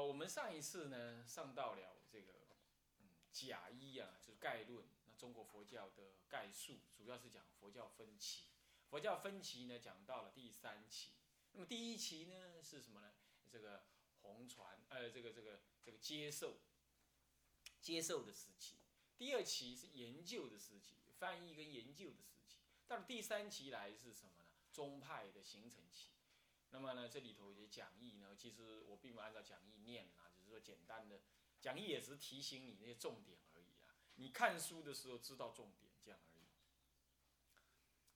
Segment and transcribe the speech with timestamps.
[0.00, 2.32] 我们上一次呢上到了这个
[3.00, 8.44] 嗯甲一啊，就是概论，那中国佛教的概述，主要是讲佛教分歧。
[8.90, 11.10] 佛教分歧呢讲到了第三期，
[11.52, 13.12] 那么第一期呢是什么呢？
[13.50, 13.84] 这个
[14.22, 16.58] 红传，呃，这个这个这个接受
[17.80, 18.76] 接受的时期。
[19.16, 22.58] 第二期是研究的时期，翻译跟研究的时期。
[22.86, 24.44] 到了第三期来是什么呢？
[24.72, 26.08] 宗派的形成期。
[26.70, 31.20] 那么呢，这里头有些讲义呢，其实我并不按照讲义念啊，只是说简单的
[31.60, 33.96] 讲义也是提醒你那些重点而已啊。
[34.16, 36.46] 你看书的时候知道重点，这样而已。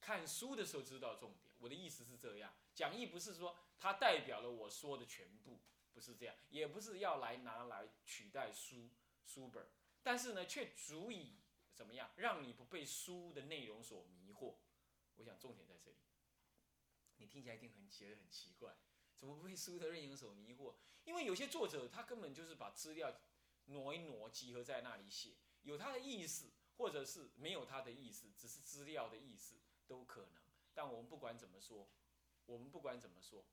[0.00, 2.52] 看书的时候知道重点，我的意思是这样。
[2.74, 5.60] 讲义不是说它代表了我说的全部，
[5.94, 8.90] 不是这样，也不是要来拿来取代书
[9.24, 9.66] 书本，
[10.02, 11.36] 但是呢，却足以
[11.74, 14.56] 怎么样，让你不被书的内容所迷惑。
[15.16, 15.96] 我想重点在这里。
[17.22, 18.74] 你听起来一定很觉得很奇怪，
[19.16, 20.74] 怎么不被书的内容所迷惑？
[21.04, 23.14] 因为有些作者他根本就是把资料
[23.66, 29.54] 挪一挪，集合在那里写，有他的意思，或者是没有他的意思，只是资料的意思
[29.86, 30.42] 都可能。
[30.74, 31.88] 但我们不管怎么说，
[32.46, 33.44] 我们不管怎么说，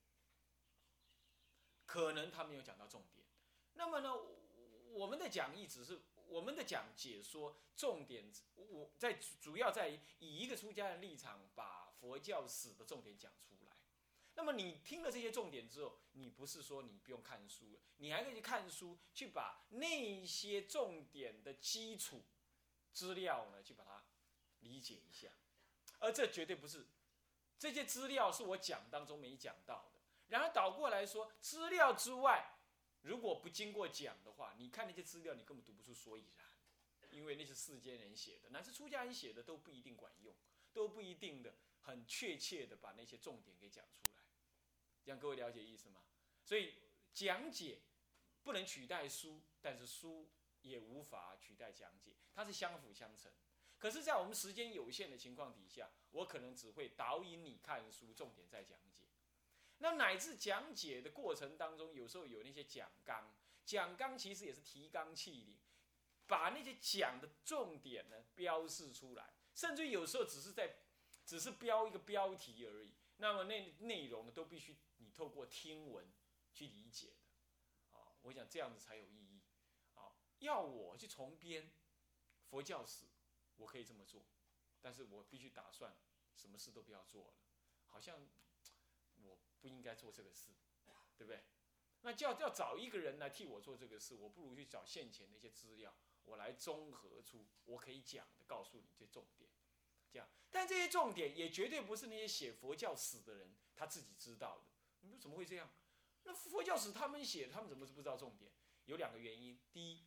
[1.86, 3.24] 可能他没有讲到重点。
[3.74, 4.16] 那么呢，
[4.94, 11.79] 我们的讲义只是我们的讲解说重点，我在主要在以一个出家人立场把。
[12.00, 13.76] 佛教史的重点讲出来，
[14.36, 22.24] 那么你听了这些重点之后，你不是说你不用看书了，你还可以去看书，去把那些重点的基础
[22.94, 24.04] 资料呢，去把它
[24.62, 25.30] 理解一下。
[26.00, 26.88] 而这绝对不是
[27.58, 30.00] 这些资料是我讲当中没讲到的。
[30.30, 32.60] 然后倒过来说，资料之外，
[33.02, 36.48] 如果不经过讲的话，你看那些资料，你根本读不出所以然，
[37.12, 40.34] 因为那是世间人写的，乃至出家人写的都不一定管用，
[40.72, 41.56] 都不一定的。
[41.82, 44.22] 很确切的把那些重点给讲出来，
[45.06, 46.02] 让各位了解意思吗？
[46.44, 46.76] 所以
[47.14, 47.80] 讲解
[48.44, 50.30] 不能取代书，但是书
[50.62, 53.32] 也无法取代讲解，它是相辅相成。
[53.78, 59.06] 可是，在我们时间有限的情况底下，我可能只会导引你看书，重点在讲解。
[59.78, 63.34] 那乃至讲解的过程当中，有时候有那些讲纲，
[63.66, 65.58] 讲纲其实也是提纲挈领，
[66.28, 70.76] 把那些讲的重点呢标示出来，甚至有时候只是在。
[71.30, 76.12] 只是标一个标题而已，那么那内容都必须你透过听闻
[76.52, 79.44] 去理解的，啊，我想这样子才有意义，
[79.94, 81.70] 啊，要我去重编
[82.48, 83.06] 佛教史，
[83.58, 84.26] 我可以这么做，
[84.82, 85.96] 但是我必须打算
[86.34, 87.34] 什么事都不要做了，
[87.86, 88.28] 好像
[89.22, 90.50] 我不应该做这个事，
[91.16, 91.44] 对不对？
[92.02, 99.49] 那就要要找一个人来替我做这个事，我不如去找现前的一些资料，我来综合出我可以讲的，告诉你这重点。
[100.12, 104.64] 这样，但这些重点也绝对不是那些写佛教史的人他自己知道的。
[105.02, 105.70] 你说怎么会这样？
[106.24, 108.52] 那佛教史他们写，他们怎么是不知道重点？
[108.86, 109.60] 有两个原因。
[109.72, 110.06] 第一，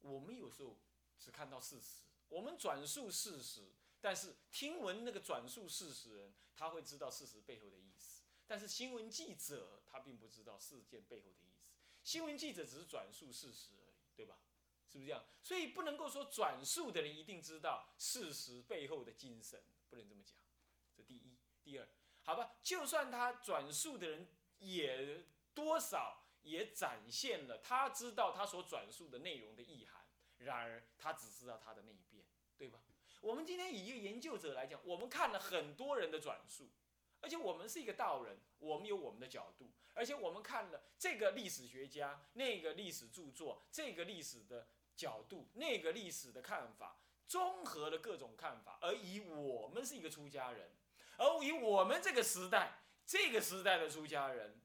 [0.00, 0.78] 我们有时候
[1.18, 8.22] 只看到事实，我们转述事实，但是听闻那个转述事实人，他会知道事实背后的意思。
[8.46, 11.70] 但是新闻记者他并不知道事件背后的意思。
[12.02, 14.38] 新闻记者只是转述事实而已，对吧？
[14.92, 15.24] 是不是这样？
[15.42, 19.58] 所以不能够说转述的人一定知道事实背后的精神，
[19.88, 20.36] 不能这么讲。
[20.94, 21.88] 这第一，第二，
[22.22, 30.04] 好吧，就算他转述的人也多少也展现了他知道他所转述的内容的意涵，
[30.36, 32.22] 然而他只知道他的那一边，
[32.58, 32.78] 对吧？
[33.22, 36.68] 我们今天以一个研究者来讲，我们看了很多人的转述，
[37.22, 44.68] 而且我们是一个道人，我们有我们的角度，而且我们看了这个历史学家、那个历史著作、这个历史的。
[45.02, 46.96] 角度，那个历史的看法，
[47.26, 50.70] 综合了各种看法，而以我们是一个出家人，
[51.18, 54.60] 而以我们这个时代，这个时代的出家人，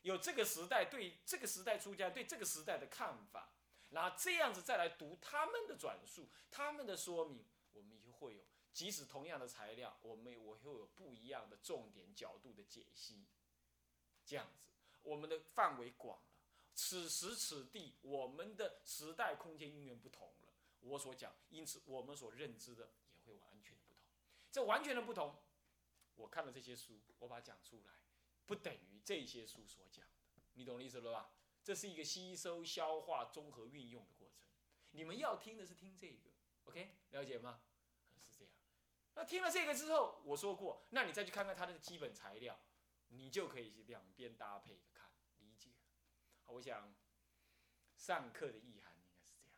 [0.00, 3.52] 有这个时代对这个时代出家对这个时代的看法，
[3.90, 8.42] 然后这样子再来读他们的转述，他们的说明，我们就会有，
[8.72, 13.26] 即使同样的材料，我们我会有不一样的重点角度的解析，
[14.24, 14.70] 这样子，
[15.02, 16.18] 我们的范围广。
[16.78, 20.54] 此时此地，我们的时代空间因缘不同了。
[20.78, 24.04] 我所讲，因此我们所认知的也会完全的不同。
[24.52, 25.42] 这完全的不同，
[26.14, 27.94] 我看了这些书，我把它讲出来，
[28.46, 30.12] 不等于这些书所讲的。
[30.54, 31.32] 你懂我意思了吧？
[31.64, 34.46] 这是一个吸收、消化、综合运用的过程。
[34.92, 36.30] 你们要听的是听这个
[36.66, 36.94] ，OK？
[37.10, 37.60] 了解吗？
[38.16, 38.54] 是这样。
[39.14, 42.56] 那听了这个之后，我说过，那你再去看看它的基本材料，
[43.08, 44.78] 你就可以两边搭配。
[46.48, 46.92] 我想，
[47.96, 49.56] 上课的意涵应该是这样。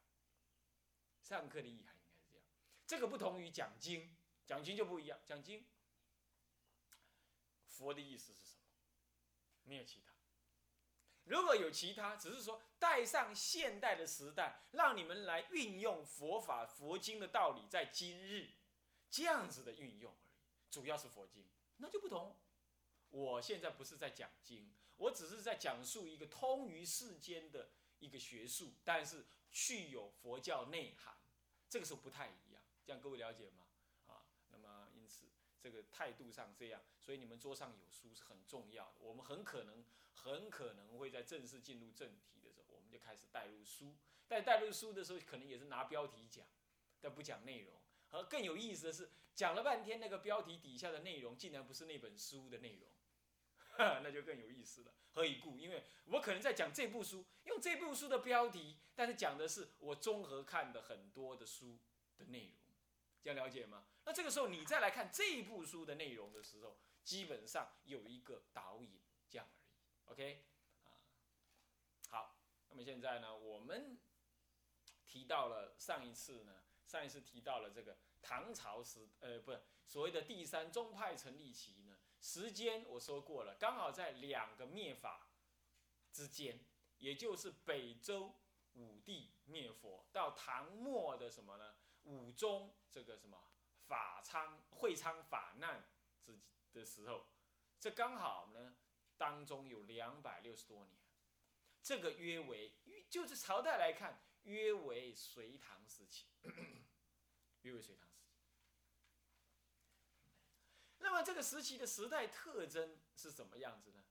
[1.23, 2.47] 上课的意涵应该是这样。
[2.87, 4.15] 这个不同于讲经，
[4.45, 5.19] 讲经就不一样。
[5.25, 5.67] 讲经，
[7.67, 8.65] 佛的意思是什么？
[9.65, 10.11] 没有其他。
[11.25, 18.51] 如果有其他，只是说带上现代的时代，让你们来运用佛法佛经的道理，在今日
[19.09, 22.37] 这样子的运用而已，主要是佛经，那就不同。
[23.11, 31.15] 我现在不是在讲经，我只是在讲述一个通于世间的一个学术，但是具有佛教内涵，
[31.69, 33.67] 这个时候不太一样，这样各位了解吗？
[34.07, 35.27] 啊，那么因此
[35.59, 39.85] 这个态度上这样，所以你们桌上有书是很重要的，我们很可能。
[40.13, 43.97] 很可能会在正式进入正题的时候，我们就开始带入书。
[44.29, 46.47] 但带入书的时候，可能也是拿标题讲，
[47.01, 47.73] 但不讲内容。
[48.11, 52.91] 而更有意思的是，讲了半天那个标题底下的内容，竟然不是那本书的内容，
[54.03, 54.93] 那就更有意思了。
[55.13, 55.59] 何以故？
[55.59, 61.79] 因为我可能在讲这部书，用这部书的标题，但是讲的是我综合看的很多的书
[62.17, 62.55] 的内容，
[63.23, 63.87] 这样了解吗？
[64.05, 69.49] 那这个时候你再来看这一部书的内容的时候，基本上有一个导引，这样
[70.07, 70.13] 而已。
[70.13, 70.45] OK，
[70.85, 70.95] 啊，
[72.09, 72.39] 好，
[72.69, 73.99] 那么现在呢，我们
[75.07, 85.29] 提到了上一次呢，上一次提到了这个唐朝时，呃，不是所谓的第三宗派成立期呢，时间我说过了，刚好在两个灭法
[86.13, 86.65] 之间，
[86.99, 88.35] 也就是北周
[88.75, 91.75] 武帝灭佛到唐末的什么呢？
[92.05, 93.39] 武宗这个什么
[93.87, 95.89] 法昌会昌法难
[96.23, 96.39] 之
[96.73, 97.27] 的时候，
[97.79, 98.77] 这刚好呢。
[99.17, 100.99] 当中有两百六十多年，
[101.83, 102.75] 这个约为，
[103.11, 106.25] 就是朝代来看，约为隋唐时期，
[107.61, 108.10] 约为隋唐。
[111.01, 114.05] 那么这个时期的时代特征是什么样子呢？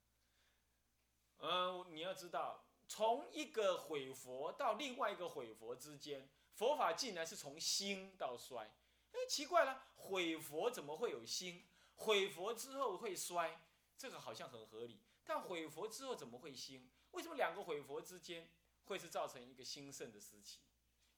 [1.40, 8.70] 嗯，你要知道，从一个毁佛到另外一个毁佛之间，佛法竟然是从兴到衰。
[9.12, 11.66] 哎，奇怪了，毁佛怎么会有兴？
[11.96, 13.62] 毁佛之后会衰？
[13.98, 16.90] 这个好像很合理，但毁佛之后怎么会兴？
[17.12, 18.50] 为什么两个毁佛之间
[18.86, 20.60] 会是造成一个兴盛的时期？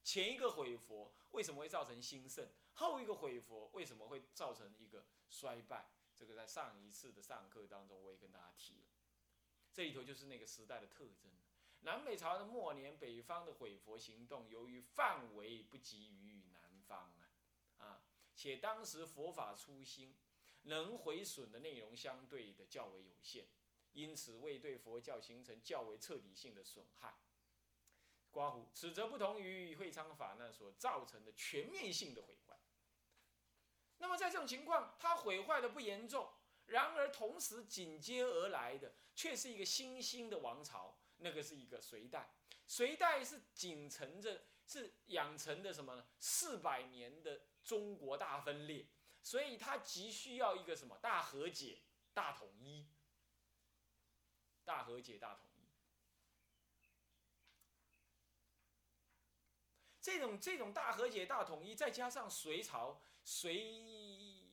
[0.04, 2.48] 前一个毁佛为什么会造成兴盛？
[2.74, 5.92] 后一个毁佛为什么会造成一个衰败？
[6.16, 8.88] 这个在上一次的上课当中我也跟大家提了，
[9.74, 11.32] 这里头就是那个时代的特征。
[11.82, 17.32] 南北朝的末年，北方的毁佛行动由于范围不及于南方啊，
[17.78, 18.04] 啊，
[18.36, 20.16] 且当时佛法初兴。
[20.66, 23.48] 能毁损的内容相对的较为有限，
[23.94, 27.16] 因此未对佛教形成较为彻底性的损害。
[28.32, 32.58] 刮胡，此则不同于会昌法难所造成的全面性的毁坏。
[33.98, 36.32] 那么在这种情况，它毁坏的不严重，
[36.66, 42.34] 然而同时紧接而来的却是一个新兴的王朝，那个是一个隋代。
[42.66, 46.08] 隋代是仅承着是养成的什么呢？
[46.20, 48.88] 四百年的中国大分裂。
[49.24, 52.88] 所以他急需要一个什么大和解、大统一、
[54.66, 55.51] 大和解、大统。
[60.02, 64.52] 这种这种大和解、大统一，再加上隋朝隋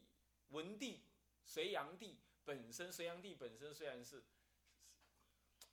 [0.51, 1.03] 文帝、
[1.45, 4.23] 隋炀帝本身，隋炀帝本身虽然是，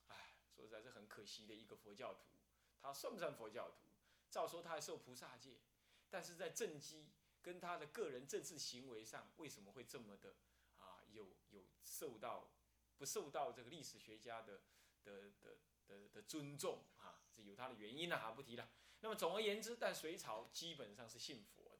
[0.07, 2.21] 哎，说实在是很可惜的一个佛教徒，
[2.81, 3.75] 他算不算佛教徒？
[4.29, 5.57] 照说他还受菩萨戒，
[6.09, 7.09] 但是在正机。
[7.45, 10.33] 跟他的个人政治行为上为什么会这么的
[10.79, 10.97] 啊？
[11.11, 12.49] 有有受到
[12.97, 14.61] 不受到这个历史学家的
[15.03, 15.55] 的的
[15.85, 17.21] 的的尊重啊？
[17.35, 18.67] 是有他的原因啊，不提了。
[19.05, 21.77] 那么总而言之，但隋朝基本上是信佛的。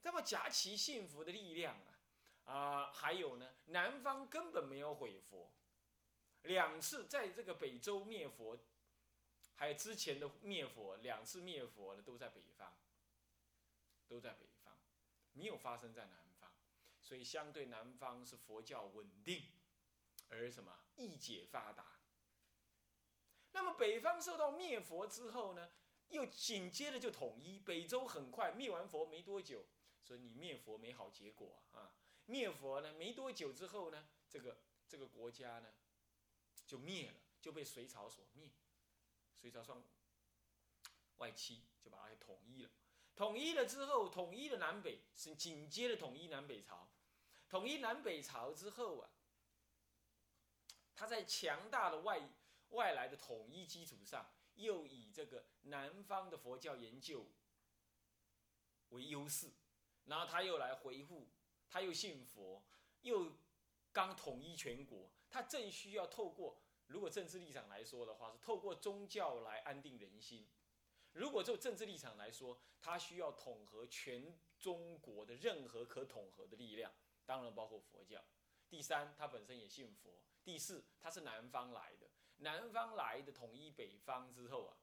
[0.00, 5.52] 那么夹其信佛的力量啊啊，还有呢，南方根本没有毁佛，
[6.44, 8.58] 两次在这个北周灭佛，
[9.56, 12.74] 还有之前的灭佛，两次灭佛的都在北方，
[14.08, 14.74] 都在北方。
[15.34, 16.50] 没有发生在南方，
[17.02, 19.42] 所以相对南方是佛教稳定，
[20.30, 21.84] 而什么易解发达。
[23.52, 25.70] 那么北方受到灭佛之后呢，
[26.10, 27.58] 又紧接着就统一。
[27.58, 29.64] 北周很快灭完佛没多久，
[30.02, 31.92] 所以你灭佛没好结果啊。
[32.26, 34.56] 灭佛呢没多久之后呢，这个
[34.88, 35.68] 这个国家呢
[36.66, 38.50] 就灭了，就被隋朝所灭。
[39.34, 39.82] 隋朝算
[41.16, 42.70] 外戚，就把它给统一了。
[43.14, 46.88] 统一了之后，统一了南北，是紧接着统一南北朝。
[47.48, 49.10] 统一南北朝之后啊，
[50.94, 52.28] 他在强大的外
[52.70, 57.26] 外来的统一基础上，又以这个南方的佛教研究
[58.90, 59.52] 为优势，
[60.04, 61.28] 然后他又来回复，
[61.68, 62.62] 他又信佛，
[63.02, 63.32] 又
[63.92, 70.48] 刚统一全国，他正需要透过，如果政治立场来说的话，是透过宗教来安定人心。
[71.12, 76.92] 如果就政治立场来说，他需要统合全中国的任何可统合的力量，
[77.24, 78.24] 当然包括佛教。
[78.68, 80.20] 第三，他本身也信佛。
[80.42, 82.10] 第四，他是南方来的，
[82.44, 84.76] 南方来的统一北方之后啊，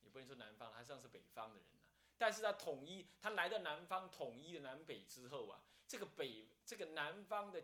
[0.00, 1.80] 也不能说南方，他算是北方的人了。
[2.16, 7.62] 但是他统一，他来到南方统一的南北之后啊，这个北这个南方的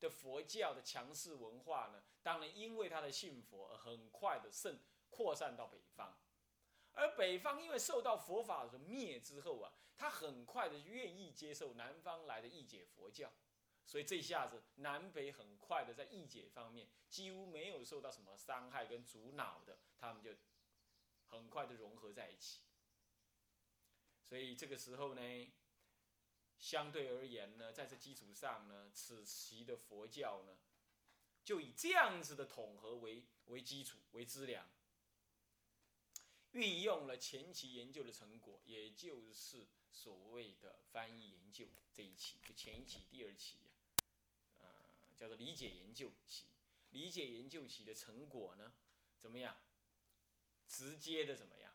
[0.00, 6.18] 的佛教的强势文化呢，当然因为他的信佛而很快的渗扩散到北方。
[6.92, 13.30] 而北方因为受到佛法的灭之后啊，他很快的愿意接受南方来的义解佛教，
[13.90, 20.30] 所以这下子南北很快的在义解方面几乎没有受到什么伤害跟阻挠的，他们就
[21.26, 22.60] 很快的融合在一起。
[24.22, 25.52] 所以这个时候呢，
[26.60, 30.56] 相对而言呢，在这基础上呢，此期的佛教呢，
[31.44, 34.64] 就以这样子的统合为为基础为资粮。
[36.52, 43.69] 运用了前期研究的成果，也就是所谓的翻译研究这一期，就前一期、第二期呀，呃，
[45.20, 46.46] 叫做理解研究期。
[46.88, 48.72] 理解研究期的成果呢，
[49.18, 49.54] 怎么样？
[50.66, 51.74] 直接的怎么样？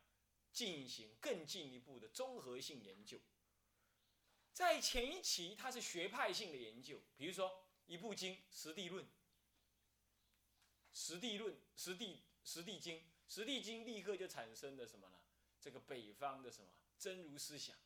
[0.51, 3.21] 进行更进一步的综合性研究。
[4.51, 9.05] 在前一期，它是学派性的研究，比如说一部经《实地论》，
[10.91, 12.97] 《实地论》《实地实地经》。
[13.27, 15.19] 《实地经》立刻就产生了什么呢？
[15.61, 17.77] 这个北方的什么真如思想，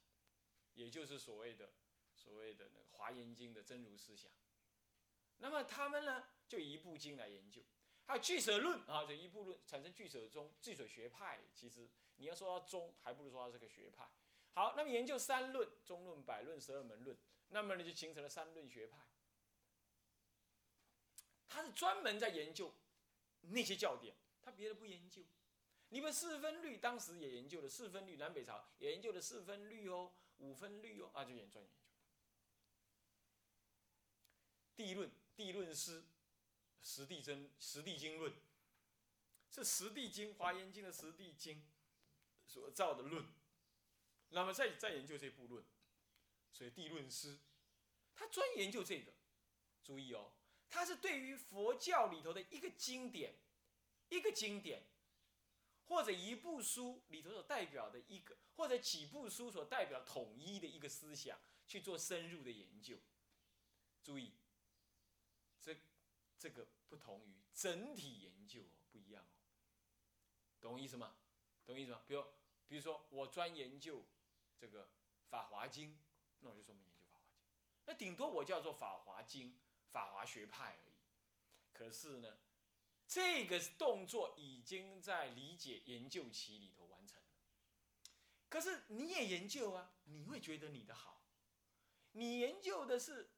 [0.73, 1.73] 也就是所谓的
[2.15, 4.31] 所谓的那个《华严经》的真如思想。
[5.39, 7.61] 那么他们呢，就一部经来研究。
[8.05, 11.41] 还有《俱舍论》啊，这一部论产生俱舍宗、俱舍学派。
[11.53, 14.09] 其实你要说它宗，还不如说它是个学派。
[14.53, 17.17] 好，那么研究三论：中论、百论、十二门论。
[17.49, 18.97] 那么呢，就形成了三论学派。
[21.47, 22.73] 他是专门在研究
[23.41, 24.15] 那些教典。
[24.41, 25.21] 他别的不研究，
[25.89, 31.79] 你们四分律当时也研究了四分律，南北朝也研究了四分律哦，五分律哦，啊，就研专研究。
[34.75, 36.03] 地论，地论师，
[36.81, 38.33] 实地真，实地经论，
[39.49, 41.65] 是实地经，华严经的实地经
[42.45, 43.25] 所造的论。
[44.31, 45.63] 那么再再研究这部论，
[46.51, 47.39] 所以地论师，
[48.13, 49.13] 他专研究这个。
[49.81, 50.33] 注意哦，
[50.67, 53.39] 他是对于佛教里头的一个经典。
[54.09, 54.87] 一个经典，
[55.85, 62.97] 或者一部书里头所代表的一个，或者几部书所代表统一的一个思想去做深入的研究。
[64.03, 64.33] 注意，
[66.39, 69.35] 这个不同于整体研究哦，不一样哦。
[70.61, 71.15] 懂我意思吗？
[71.65, 72.01] 懂我意思吗？
[72.07, 72.23] 比如，
[72.67, 74.03] 比如说我专研究
[74.57, 74.85] 这个
[75.29, 75.91] 《法华经》，
[76.39, 77.37] 那我就专门研究《法华经》，
[77.85, 79.51] 那顶多我叫做《法华经》
[79.91, 80.95] 法华学派而已。
[81.73, 82.37] 可是呢？
[83.11, 87.27] 这个动作已经在理解研究期里头完成了。
[88.47, 91.23] 可是你也研究啊，你会觉得你的好。
[92.11, 93.31] 你研究的是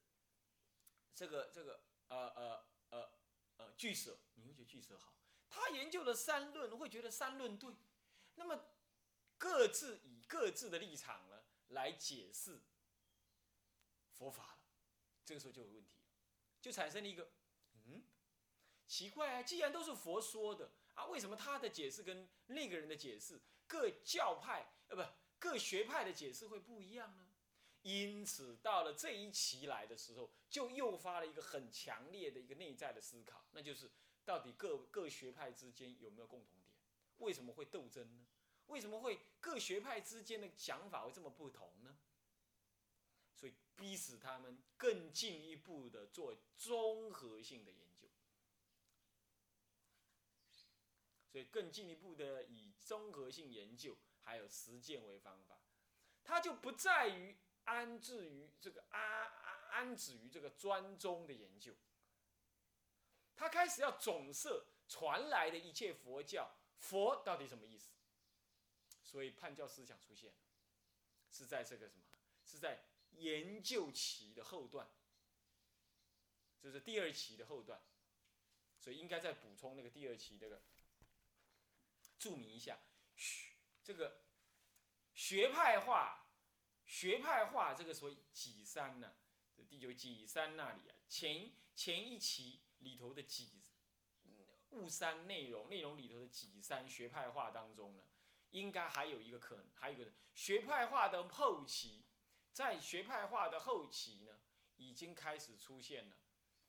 [1.16, 3.12] 这个这个呃呃呃
[3.58, 5.14] 呃句舍，你会觉得句舍好。
[5.50, 7.76] 他研究的三论，会觉得三论对。
[8.36, 8.70] 那么
[9.38, 12.62] 各自以各自的立场呢来解释
[14.14, 14.60] 佛法，
[15.26, 15.98] 这个时候就有问题，
[16.62, 17.32] 就产生了一个
[17.74, 18.04] 嗯。
[18.88, 19.44] 奇怪啊！
[19.44, 25.04] 既然都是佛说的啊，为什么他的解释跟那个人的解释，各教派呃不
[25.40, 27.31] 各学派的解释会不一样呢？
[27.84, 33.90] 因此，到了这一期来的时候，就诱发了一个很强烈的一个内在的思考，那就是
[34.24, 36.72] 到底各各学派之间有没有共同点？
[37.18, 38.26] 为什么会斗争呢？
[38.68, 41.98] 为什么会各学派之间的想法会这么不同呢？
[43.36, 48.08] 所以逼使他们更进一步的做综合性的研究。
[51.32, 55.58] 所以更进一步的以综合性研究还有实践为方法，
[56.24, 57.36] 它就不在于
[57.66, 61.74] 安置于这个安安安止于这个专宗的研究，
[63.36, 67.92] 他开始要总摄传来的一切佛教，佛到底什么意思？
[69.04, 70.34] 所以叛教思想出现，
[71.30, 72.04] 是在这个什么？
[72.46, 74.90] 是在研究期的后段，
[76.60, 77.82] 这是第二期的后段，
[78.78, 80.62] 所以应该再补充那个第二期这个。
[82.20, 82.78] 注明一下，
[83.16, 84.22] 学这个
[85.16, 86.21] 学派化，
[86.92, 89.14] 学派化这个所谓几三呢？
[89.56, 93.62] 这第九几三那里啊，前前一期里头的几
[94.72, 98.04] 物三内容，内容里头的几三学派化当中呢，
[98.50, 102.04] 应该还有一个可能，还有一个学派化的后期，
[102.52, 104.38] 在学派化的后期呢，
[104.76, 106.18] 已经开始出现了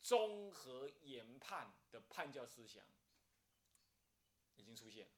[0.01, 2.85] 综合研判的判教思想，
[4.55, 5.11] 已经出现。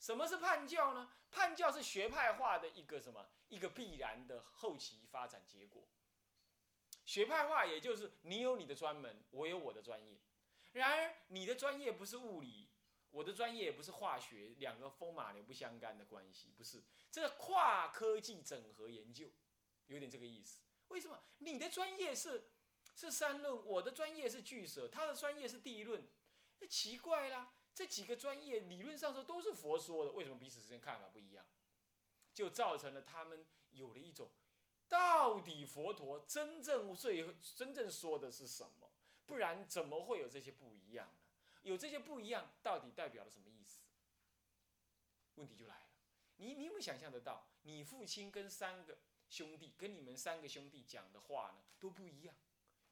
[0.00, 1.12] 什么是叛教呢？
[1.30, 3.28] 叛教是学派化的一个什么？
[3.48, 5.86] 一个必然的后期发展结果。
[7.04, 10.18] 学派化也就是你有你的专门，我有我的专业。
[10.72, 12.70] 然而你的专业不是物理，
[13.10, 19.28] 我的专业也不是化学，两个风马牛不相干的关系，不是这个跨科技整合研究，
[19.86, 20.60] 有点这个意思。
[20.88, 22.50] 为什么你的专业是
[22.94, 26.08] 是三论，我的专业是巨舍，他的专业是地论？
[26.60, 31.44] 那奇怪啦，这几个专业理论上说都是佛说的，为什么彼此之间看法不一样？
[32.32, 34.30] 就造成了他们有了一种，
[34.88, 38.90] 到底佛陀真正最真正说的是什么？
[39.26, 41.14] 不然怎么会有这些不一样呢？
[41.62, 43.80] 有这些不一样，到底代表了什么意思？
[45.36, 45.86] 问题就来了，
[46.36, 48.98] 你你有没有想象得到，你父亲跟三个
[49.28, 52.34] 兄弟，跟你们三个兄弟讲的话呢都不一样，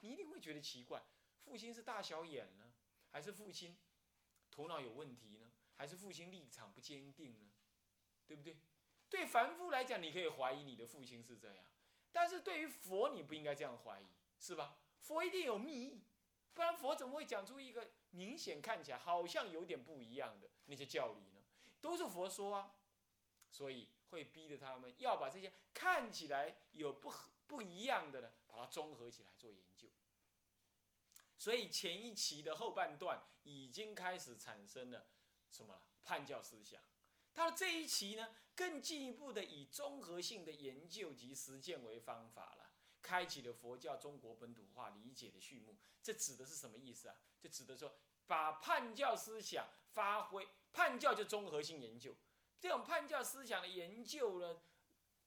[0.00, 1.02] 你一定会觉得奇怪，
[1.44, 2.72] 父亲是大小眼呢，
[3.10, 3.76] 还是父亲
[4.58, 7.48] 头脑有问题呢，还是父亲立场不坚定呢？
[8.26, 8.56] 对不对？
[9.08, 11.64] 对凡夫来讲，你可以怀疑你的父亲是这样，
[12.10, 14.06] 但是对于佛，你不应该这样怀疑，
[14.40, 14.76] 是吧？
[14.98, 16.02] 佛一定有秘密，
[16.54, 21.44] 不然佛怎么会讲出一个明显看起来好像有点不一样的那些教理呢？
[21.80, 22.74] 都是佛说啊，
[23.52, 27.12] 所以会逼着他们要把这些看起来有不
[27.46, 29.86] 不一样的呢，把它综合起来做研究。
[31.38, 35.06] 所以前一期的后半段已经开始产生了
[35.50, 36.82] 什么叛教思想。
[37.32, 45.76] 到这一期呢，更进一步的以综合性的研究及实践为方法了，开启了佛教中国本土化理解的序幕。
[46.02, 47.16] 这指的是什么意思啊？
[47.40, 47.94] 就指的说，
[48.26, 52.16] 把叛教思想发挥，叛教就综合性研究，
[52.58, 54.60] 这种叛教思想的研究呢，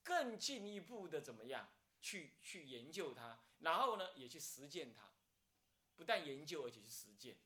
[0.03, 1.69] 更进一步的怎么样
[2.01, 5.10] 去去研究它，然后呢也去实践它，
[6.01, 7.37] 不但研究而且去实践。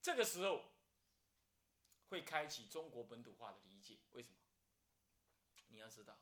[0.00, 0.64] 这个时候。
[2.10, 4.36] 会开启中国本土化的理解，为什么？
[5.68, 6.18] 你要知道，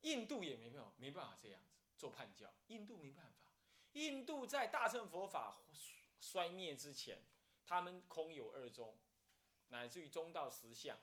[0.00, 2.52] 印度也没办法，没办法这样子做叛教。
[2.66, 3.52] 印度没办法，
[3.92, 5.56] 印度在大乘佛法
[6.20, 7.22] 衰灭之前，
[7.64, 8.98] 他们空有二宗，
[9.68, 10.98] 乃至于中道实相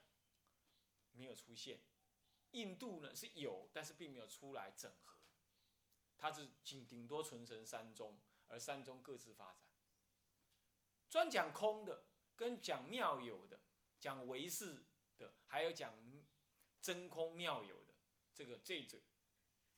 [1.13, 1.79] 没有出现。
[2.51, 5.14] 印度呢是有，但是并没有出来整合，
[6.17, 9.57] 它是仅顶多存成三宗，而三宗各自发展，
[11.09, 13.59] 专讲空的跟讲妙有的。
[13.97, 14.83] 讲唯识
[15.17, 15.95] 的，还有讲
[16.79, 17.93] 真空妙有的，
[18.35, 19.01] 这个这这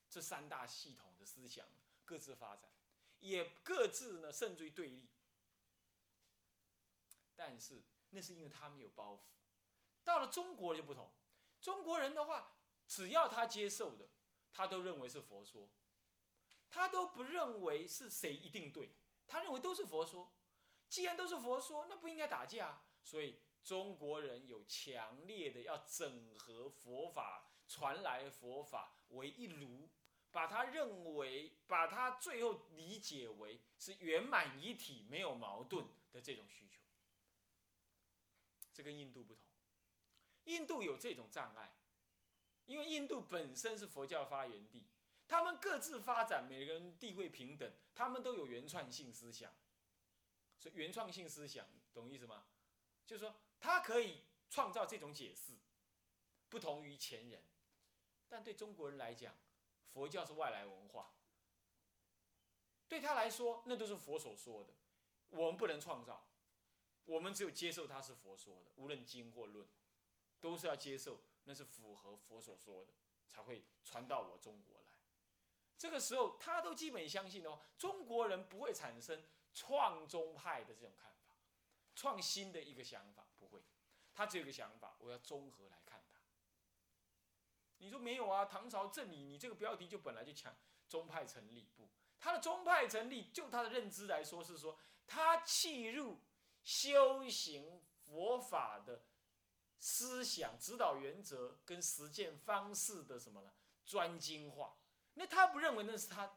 [0.09, 1.65] 这三大系统的思想
[2.03, 2.69] 各自发展，
[3.19, 5.07] 也各自呢甚至于对立。
[7.37, 9.19] 但是那是因为他们有包袱。
[10.03, 11.09] 到了中国就不同，
[11.61, 14.09] 中国人的话，只要他接受的，
[14.51, 15.69] 他都认为是佛说，
[16.69, 18.91] 他都不认为是谁一定对，
[19.27, 20.33] 他认为都是佛说。
[20.89, 23.39] 既然都是佛说，那不应该打架，所以。
[23.63, 29.89] 中国人有强烈的要整合佛法传来佛法为一炉，
[30.31, 36.79] 把它认为，把它最后理解为是圆满一体、没有矛盾的这种需求。
[38.73, 39.43] 这跟印度不同，
[40.45, 41.75] 印度有这种障碍，
[42.67, 44.87] 因为印度本身是佛教发源地，
[45.27, 49.53] 他们各自发展，每个人地位平等，他们都有原创性思想。
[50.59, 52.45] 所以原创性思想，懂意思吗？
[53.05, 53.35] 就是说。
[53.59, 55.53] 他可以创造这种解释，
[56.47, 57.41] 不同于前人，
[58.27, 59.35] 但对中国人来讲，
[59.91, 61.11] 佛教是外来文化，
[62.87, 64.75] 对他来说，那都是佛所说的，
[65.31, 66.29] 我们不能创造，
[67.05, 69.67] 我们只有接受他是佛说的，无论经或论，
[70.39, 72.93] 都是要接受，那是符合佛所说的，
[73.27, 74.76] 才会传到我中国。
[75.77, 81.35] 这个时候，他都基本相信的话，中国人不会产生创宗派的这种看法，
[81.95, 83.61] 创新的一个想法不会。
[84.13, 86.19] 他只有一个想法，我要综合来看他。
[87.77, 88.45] 你说没有啊？
[88.45, 90.55] 唐朝正理，你这个标题就本来就强
[90.87, 91.87] 宗派成立不？
[92.19, 96.19] 他的宗派成立，就他的认知来说是说，他契入
[96.63, 99.03] 修行佛法的
[99.77, 103.53] 思想指导原则跟实践方式的什么呢？
[103.85, 104.75] 专精化。
[105.17, 106.31] 那他不认为那是他，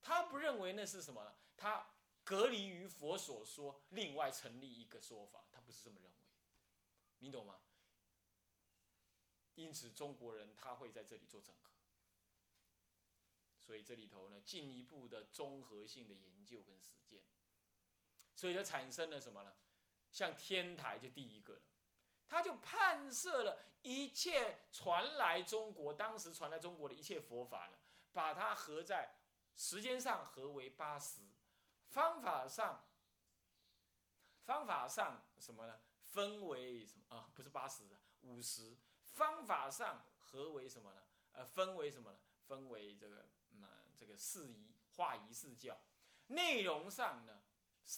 [0.00, 1.34] 他不认为那是什么呢？
[1.54, 1.86] 他
[2.24, 6.16] 隔离于佛所说，另外成立一个说法，他不是这么认为。
[7.18, 7.60] 你懂吗？
[9.54, 11.70] 因此，中国人他会在这里做整合，
[13.58, 17.22] 所以这里头呢，进一步的综合性的研究跟实践，
[18.34, 19.54] 所以就产生了什么呢？
[20.10, 21.62] 像天台就第一个了，
[22.26, 27.78] 他就判设了一切传来中国，当时传来中国的一切佛法呢，
[28.16, 29.14] 把它合在
[29.54, 31.20] 时间上合为八十，
[31.84, 32.82] 方法上，
[34.46, 35.78] 方法上什么呢？
[36.00, 37.30] 分为什么啊？
[37.34, 37.82] 不是八十，
[38.22, 38.74] 五十。
[39.02, 41.02] 方法上合为什么呢？
[41.32, 42.18] 呃，分为什么呢？
[42.46, 45.78] 分为这个，嗯，这个四仪化仪四教。
[46.28, 47.42] 内容上呢，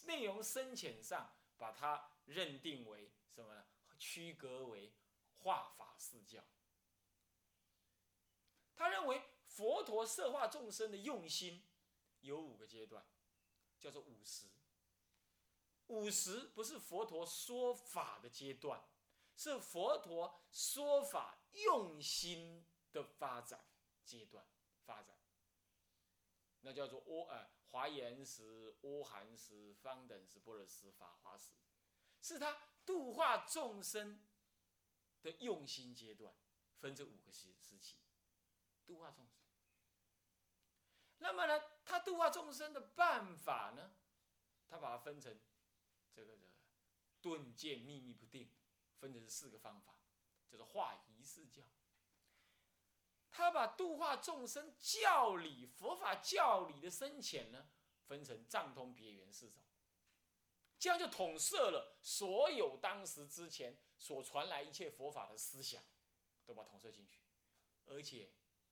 [0.05, 3.65] 内容深浅上，把它认定为什么呢？
[3.97, 4.93] 区隔为
[5.37, 6.43] 化法四教。
[8.75, 9.23] 他认为
[9.59, 11.65] 佛陀摄化众生的用心
[12.21, 13.05] 有五个阶段，
[13.81, 14.47] 叫做五十。
[15.89, 18.85] 五十不是佛陀说法的阶段，
[19.35, 23.65] 是佛陀说法用心的发展
[24.05, 24.47] 阶段
[24.87, 25.19] 发展。
[26.61, 31.51] 那叫做阿呃华严时、阿含时、方等时、波若时、法华时，
[32.23, 34.21] 是他度化众生
[35.21, 36.33] 的用心阶段，
[36.79, 37.97] 分这五个时时期，
[38.87, 39.48] 度化众生。
[41.19, 43.93] 那么呢，他度化众生的办法呢，
[44.69, 45.39] 他把它分成
[46.13, 46.53] 这个这个
[47.21, 48.51] 顿渐秘密不定，
[48.99, 49.95] 分成四个方法，
[50.49, 51.63] 叫做化仪式教。
[53.31, 57.69] 他把度化众生教理、佛法教理的深浅呢，
[58.07, 59.63] 分成藏通别圆四种，
[60.79, 65.83] 这样就统摄了所有当时之前所传来一切佛法的思想，
[66.47, 67.21] 都把统摄进去。
[67.87, 68.31] 而且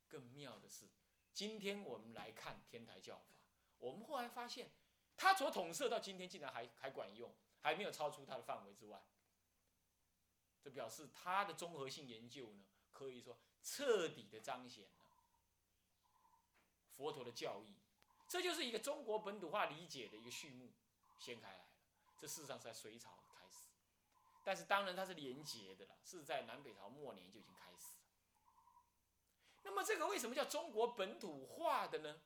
[0.08, 0.88] 更妙的是，
[1.36, 3.36] 今天我们来看天台教法，
[3.76, 4.70] 我们后来发现，
[5.18, 9.04] 他所统摄到今天竟然还还管用，还没有超出他的范围之外。
[10.62, 13.36] 这表示他的综合性研究呢，可以说。
[13.62, 15.10] 彻底的彰显了
[16.92, 17.74] 佛陀的教义，
[18.28, 20.72] 这就是一个中国本土化理解的一个序幕，
[21.18, 21.64] 掀开来了。
[22.20, 23.64] 这事实上是在隋朝开始，
[24.44, 27.95] 但是当然它是连结的了，是在南北朝末年就已经开始。
[29.66, 32.22] 那么这个为什么叫中国本土化的呢？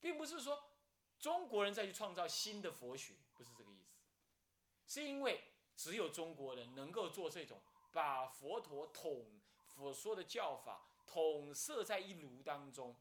[0.00, 0.62] 并不是说
[1.18, 3.96] 中国人再去创造新的佛学，不是这个意思，
[4.86, 5.42] 是因为
[5.76, 9.40] 只有中国人能够做这种把佛陀统。
[9.74, 12.94] 所说的教法统摄在一炉当中，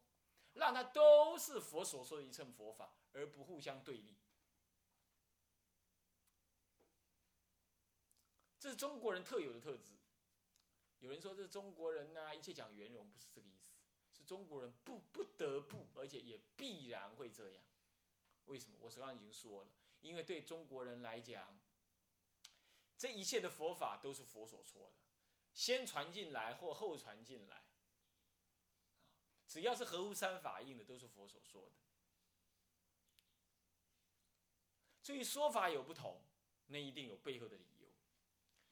[0.54, 4.15] 让它都是佛所说的一乘佛法，而不互相对立。
[8.58, 9.91] 这是中国人特有的特质。
[11.02, 13.70] 有人说这是中国人呐，一切讲圆融，不是这个意思，
[14.18, 17.64] 是中国人不不得不，而且也必然会这样。
[18.46, 18.78] 为什么？
[18.80, 19.70] 我刚刚已经说了，
[20.02, 21.60] 因为对中国人来讲，
[22.98, 24.96] 这一切的佛法都是佛所说的。
[25.54, 27.64] 先传进来或后传进来，
[29.48, 31.76] 只要是合乎三法印的，都是佛所说的。
[35.02, 36.22] 至于说法有不同，
[36.68, 37.81] 那一定有背后的理由，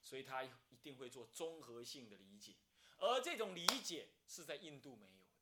[0.10, 2.56] 所以他一定会做综合性的理解，
[2.98, 5.38] 而这种理解是在印度没有的，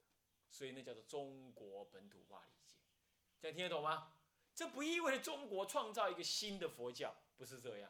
[0.49, 2.75] 所以那叫做中国本土化理解。
[3.39, 4.12] 这样听得懂吗？
[4.53, 7.89] 这不意味着中国创造一个新的佛教，不是这样。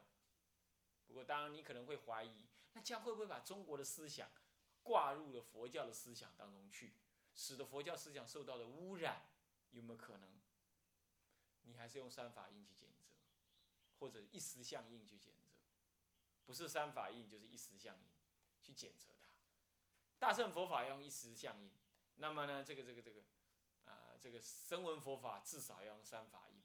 [1.08, 2.46] 不过当然，你可能会怀疑。
[2.74, 4.30] 那这样会不会把中国的思想
[4.84, 6.94] 挂入了佛教的思想当中去，
[7.34, 9.28] 使得佛教思想受到了污染？
[9.72, 10.30] 有没有可能？
[11.64, 13.02] 你还是用三法印去检测，
[13.98, 15.47] 或者一时相印去检测，
[16.48, 18.08] 不是三法印就是一时相印
[18.64, 19.28] 去检测它。
[20.18, 21.70] 大乘佛法要用一时相印，
[22.16, 23.22] 那么呢，这个这个这个
[23.86, 26.56] 啊，这个声闻佛法至少要用三法印。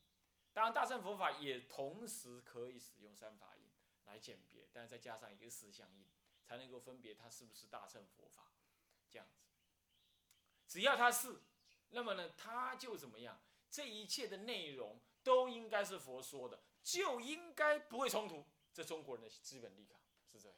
[0.54, 3.62] 当然，大乘佛法也同时可以使用三法印。
[4.06, 6.04] 来鉴别，但是再加上一个四相印，
[6.42, 8.52] 才能够分别它是不是大乘佛法，
[9.08, 9.40] 这样子。
[10.66, 11.40] 只要它是，
[11.90, 13.40] 那么呢，它就怎么样？
[13.70, 18.44] 这一切的内容都应该是佛说的，就应该不会冲突。
[18.72, 20.56] 这中国人的资本立场是这样，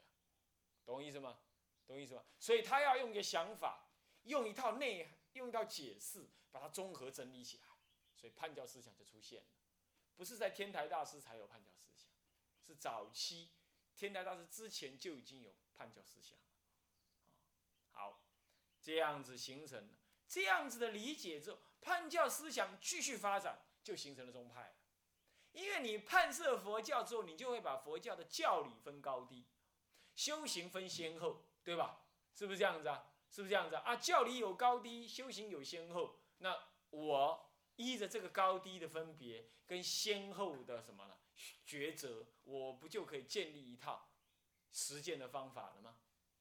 [0.85, 1.39] 懂我意思吗？
[1.85, 2.23] 懂意思吗？
[2.39, 3.89] 所以他要用一个想法，
[4.23, 7.63] 用一套内，用一套解释，把它综合整理起来。
[8.15, 9.47] 所以叛教思想就出现了，
[10.15, 12.09] 不是在天台大师才有叛教思想。
[12.65, 13.51] 是早期
[13.93, 16.37] 天台大师之前就已经有叛教思想，
[17.91, 18.23] 好，
[18.81, 19.93] 这样子形成了
[20.27, 24.73] 这样子的理解之后，叛教思想继续发展，就形成了宗派。
[25.55, 29.45] 因为你判设佛教之后，你就会把佛教的教理分高低，
[30.13, 32.01] 修行分先后，对吧？
[32.33, 33.11] 是不是这样子啊？
[33.31, 33.81] 是不是这样子啊？
[33.85, 36.57] 啊，教理有高低，修行有先后，那
[36.89, 41.17] 我依着这个高低的分别跟先后的什么呢？
[41.65, 44.09] 抉择，我不就可以建立一套
[44.71, 45.97] 实践的方法了吗？